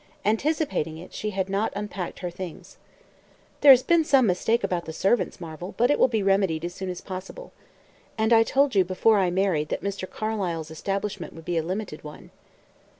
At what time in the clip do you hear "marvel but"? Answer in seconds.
5.39-5.91